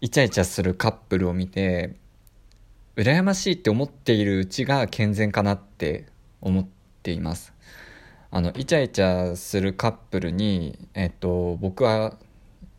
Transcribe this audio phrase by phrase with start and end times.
[0.00, 1.96] イチャイチャするカップルを見て
[2.96, 6.06] 羨ましいって思っているうちが健全かなって
[6.40, 6.66] 思っ
[7.02, 7.54] ています。
[8.30, 12.18] あのイチャイチャするカップルにえっと僕は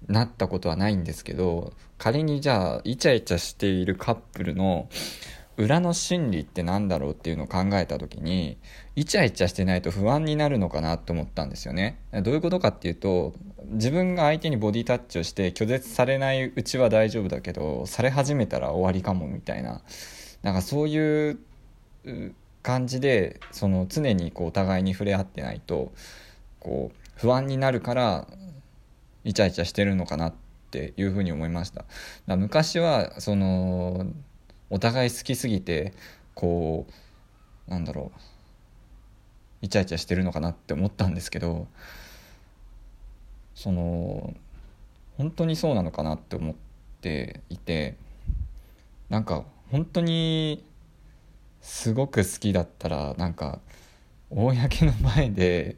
[0.08, 4.88] なったことはないんですけど仮にじゃあイチャイチャしているカップルの
[5.58, 8.58] 裏の心理って何だろうっていうのを考えた時に
[8.96, 11.98] イチャイチャしてないと不安になるのかなと思ったんですよね。
[12.24, 13.34] どういうことかっていうと
[13.70, 19.82] 自分が相手にボディタッチをして拒絶されないうちは大丈夫だけどされ始めたら終わりかもみたいな。
[20.44, 21.40] なんかそういう
[22.62, 25.92] 感じでその常にこうお互いに触れ合ってないと
[26.60, 28.28] こう不安になるから
[29.24, 30.34] イチャイチャしてるのかなっ
[30.72, 31.86] ていうふうに思いました。
[32.28, 34.08] だ昔はその
[34.70, 35.94] お互い好きすぎて
[36.34, 36.88] こ
[37.68, 38.20] うなんだろう
[39.62, 41.68] イチャイチャしてるのかなって思ったんですけど
[43.58, 44.36] その
[45.18, 46.56] 本当にそうなのかなって思っ
[47.02, 47.96] ていて
[49.10, 50.64] なんか本当に
[51.60, 53.60] すごく好きだったらなんか
[54.30, 55.76] 公の前で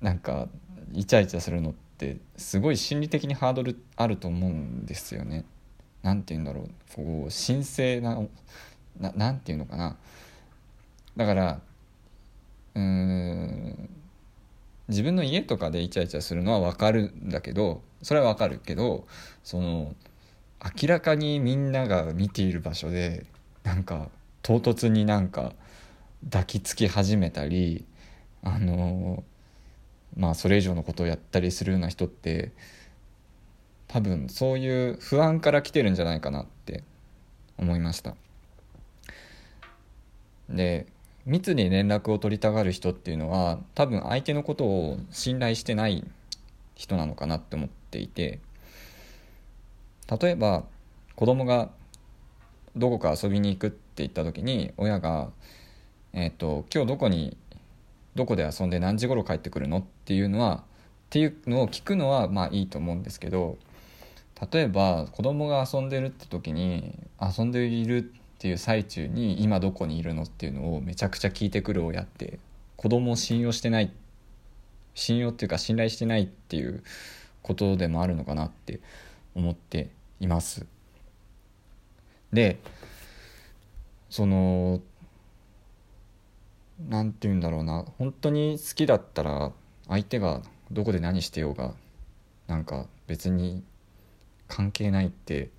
[0.00, 0.48] なんか
[0.92, 5.44] イチャイチャするのってすごい心理的にハードルあると思うんですよね。
[6.02, 8.20] 何て言うんだろうこう神聖な
[8.98, 9.96] 何て言うのかな
[11.16, 11.60] だから
[12.74, 14.01] うん
[14.92, 19.06] 自分の家とかでイチャイチャするのは分かるんだけどそれは分かるけど
[19.42, 19.94] その
[20.80, 23.26] 明らかにみんなが見ている場所で
[23.64, 24.08] なんか
[24.42, 25.52] 唐突になんか
[26.24, 27.84] 抱きつき始めたり
[28.42, 29.24] あの
[30.16, 32.52] まあそれ以上のことをやったりするような人って
[33.88, 36.84] 多分そういう不安から来てるんじゃないかなって
[37.58, 38.14] 思いました。
[40.48, 40.86] で
[41.24, 46.04] 密に連絡を取りたがる人っていうのは多分相手のことを信頼してない
[46.74, 48.40] 人なのかなって思っていて
[50.20, 50.64] 例えば
[51.14, 51.70] 子供が
[52.74, 55.30] どこか遊びに行くって言った時に親が
[56.14, 57.36] 「えーと、今日どこに
[58.14, 60.60] どこで遊んで何時頃帰ってくるの?」っていうのはっ
[61.10, 63.58] ていうのを聞くのはまあいいと思うんですけど
[64.50, 72.40] 例えば子供が遊んでるって時に遊んでいるっていう最中に今どこにいるのっていうのをめちゃくちゃ聞いてくる親って
[72.74, 73.92] 子供を信用してない
[74.94, 76.82] 信用っていうか信頼してないっていう
[77.42, 78.80] ことでもあるのかなって
[79.36, 80.66] 思っています。
[82.32, 82.58] で
[84.10, 84.80] その
[86.88, 89.52] 何て言うんだろうな本当に好きだったら
[89.86, 90.42] 相手が
[90.72, 91.74] どこで何してようが
[92.48, 93.62] なんか別に
[94.48, 95.50] 関係ないって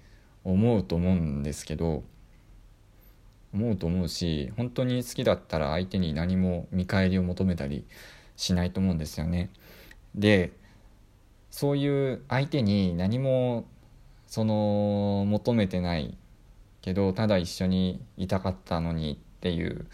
[0.43, 2.03] 思うと思うんですけど
[3.53, 7.85] 思うと思うし本当に好きだったら相手に何も見返りを求めたり
[8.35, 9.51] しないと思うんですよね。
[10.15, 10.51] で
[11.51, 13.65] そういう相手に何も
[14.25, 16.17] その求めてない
[16.81, 19.85] けどただ一緒にいたかったのにっていう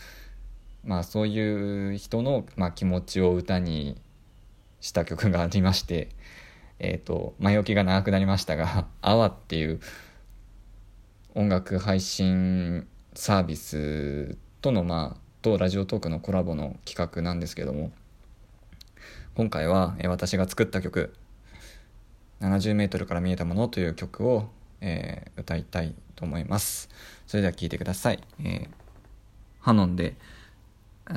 [0.84, 4.00] まあそういう人の、まあ、気持ちを歌に
[4.82, 6.10] した曲がありまして
[6.80, 9.82] えっ、ー、と、前置きが長くなりましたが、アワっていう
[11.36, 12.88] 音楽配信
[13.20, 17.92] サービスとの、まあ、とラジオトークのコラボの企画なんですけども、
[19.36, 21.14] 今回は、私が作った曲、
[22.40, 24.48] 70メートルから見えたものという曲を、
[24.80, 26.88] えー、歌いたいと思います。
[27.28, 28.24] それでは聴いてください。
[28.42, 28.68] えー、
[29.60, 30.16] ハノンで、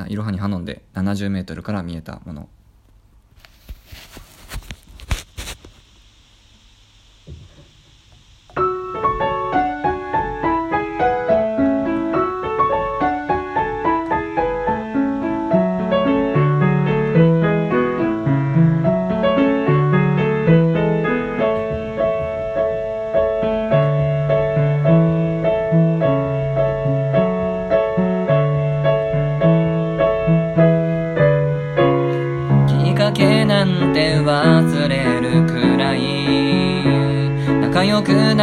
[0.09, 2.49] いろはにハノンで70メートルから見えたもの。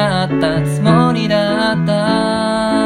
[0.10, 2.79] ったつもりだった。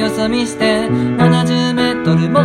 [0.00, 2.40] よそ見して70メートルも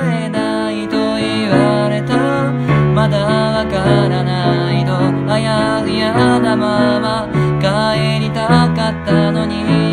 [0.00, 2.50] 会えないと言われた。
[2.92, 7.28] まだわからないのあやふやなまま
[7.60, 9.91] 帰りたかったのに。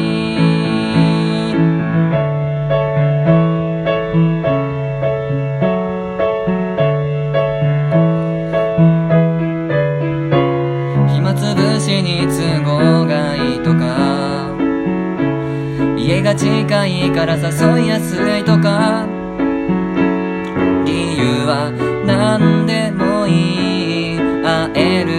[17.25, 19.05] ら誘いやすいとか
[20.85, 21.71] 理由は
[22.05, 23.69] 何でもいい。
[24.41, 25.18] 会える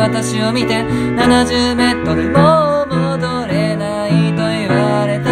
[0.00, 5.30] 私を見て70メートルも戻れないと言われた。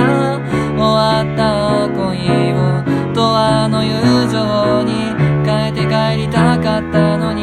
[0.76, 2.56] 終わった恋を
[3.14, 3.18] 永
[3.64, 4.92] 遠の友情に
[5.44, 7.40] 変えて帰りたかったのに。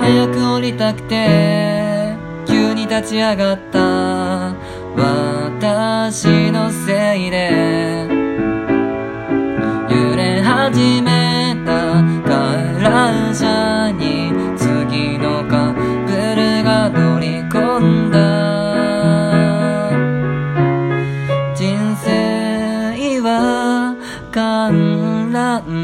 [0.00, 2.14] 早く降りたくて
[2.46, 4.54] 急に立ち上がった。
[4.96, 8.06] 私のせいで。
[9.88, 11.13] 揺れ始め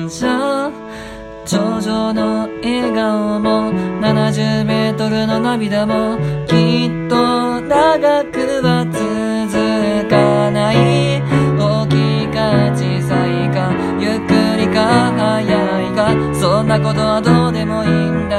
[0.09, 0.71] 車
[1.45, 6.17] 頂上の笑顔も70メートルの涙も
[6.47, 11.21] きっと長くは続かない。
[11.59, 15.43] 大きいか小さいかゆっくりか早
[15.83, 15.99] いか
[16.35, 18.30] そんなことはどうでもいいんだ。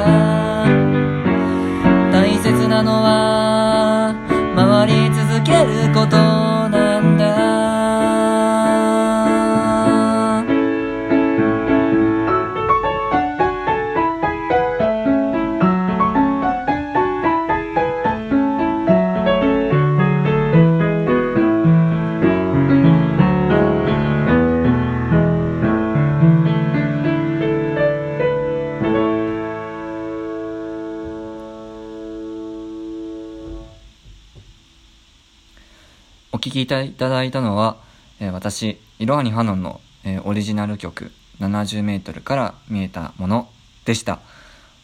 [36.51, 37.77] 聴きいただいたのは、
[38.19, 41.09] えー私、いろはにハノンの、えーオリジナル曲
[41.39, 43.49] 70メートルから見えたもの
[43.85, 44.19] でした。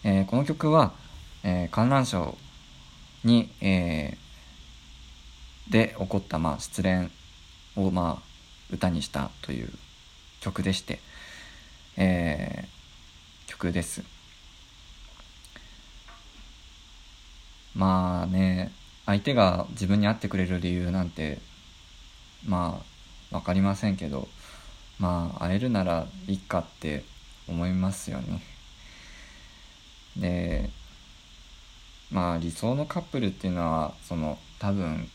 [0.06, 0.94] えーこの曲は、
[1.44, 2.34] えー観覧車
[3.26, 7.10] に、えーで起こった、まあ、失恋
[7.76, 9.70] を、まあ、歌にしたという
[10.40, 11.02] 曲でして、
[11.98, 14.04] えー曲です。
[17.76, 18.72] まあね
[19.06, 21.40] 相手が自分に会ってくれる理由なんて
[22.48, 22.82] ま
[23.32, 24.28] あ分かりませんけど
[25.00, 27.04] まあ会えるならいいかって
[27.48, 28.42] 思いますよね
[30.18, 30.70] で
[32.12, 35.10] まあ理想のカップルっていうのはその多分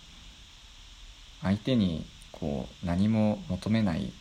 [1.42, 4.12] 相手にこう何も求めない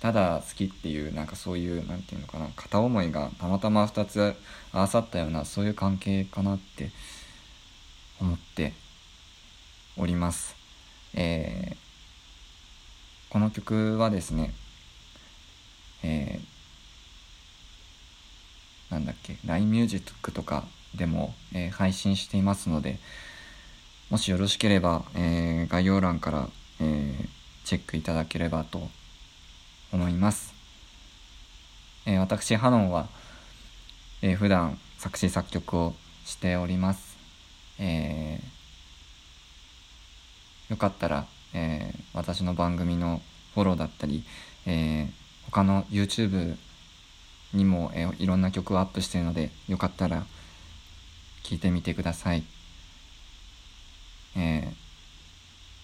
[0.00, 4.34] ただ好きっていうなんかそういうなんていうのかな片思いがたまたま2つ
[4.72, 6.90] 合わさったようなそういう関係かなって
[8.20, 8.72] 思って
[9.96, 10.65] おります。
[11.14, 11.76] えー
[13.28, 14.54] この曲はですね、
[16.02, 22.98] えーなんだっけ LINE ミュージックとかでも、えー配信していますので
[24.08, 26.48] もしよろしければ、えー概要欄から、
[26.80, 27.28] えー
[27.64, 28.88] チェックいただければと
[29.92, 30.54] 思います。
[32.06, 33.08] えー私、ハノンは、
[34.22, 35.94] えー普段作詞作曲を
[36.24, 37.16] しております。
[37.78, 38.55] えー
[40.68, 43.20] よかったら、えー私の番組の
[43.54, 44.24] フォローだったり、
[44.66, 45.08] えー
[45.50, 46.56] 他の YouTube
[47.54, 50.24] にも、えーいろんな曲をアップしているのでよかったら
[51.42, 52.42] 聴いてみてください。
[54.36, 54.74] えー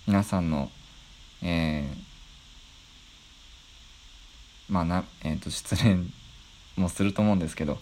[0.07, 0.71] 皆さんの、
[1.43, 2.12] えー
[4.73, 6.11] まあな、えー、と失恋
[6.77, 7.79] もすると思うんですけど、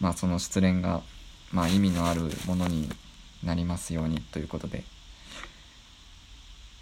[0.00, 1.02] まあ、その失恋が、
[1.52, 2.88] まあ、意味のあるものに
[3.44, 4.84] なりますようにということで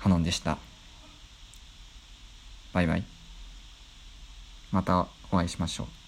[0.00, 0.56] ハノンでした。
[2.72, 3.04] バイバイ。
[4.72, 5.99] またお会いしましょう。